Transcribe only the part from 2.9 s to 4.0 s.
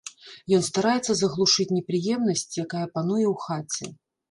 пануе ў хаце.